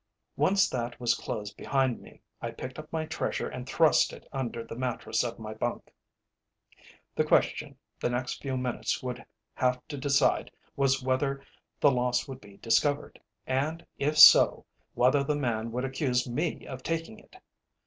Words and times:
Once 0.35 0.67
that 0.67 0.99
was 0.99 1.13
closed 1.13 1.55
behind 1.55 2.01
me, 2.01 2.21
I 2.41 2.49
picked 2.49 2.79
up 2.79 2.91
my 2.91 3.05
treasure 3.05 3.47
and 3.47 3.69
thrust 3.69 4.11
it 4.13 4.27
under 4.33 4.63
the 4.63 4.75
mattress 4.75 5.23
of 5.23 5.37
my 5.37 5.53
bunk. 5.53 5.93
The 7.13 7.23
question 7.23 7.77
the 7.99 8.09
next 8.09 8.41
few 8.41 8.57
minutes 8.57 9.03
would 9.03 9.23
have 9.53 9.79
to 9.89 9.97
decide 9.99 10.49
was 10.75 11.03
whether 11.03 11.45
the 11.79 11.91
loss 11.91 12.27
would 12.27 12.41
be 12.41 12.57
discovered, 12.57 13.21
and 13.45 13.85
if 13.99 14.17
so, 14.17 14.65
whether 14.95 15.23
the 15.23 15.35
man 15.35 15.71
would 15.71 15.85
accuse 15.85 16.27
me 16.27 16.65
of 16.65 16.81
taking 16.81 17.19
it. 17.19 17.35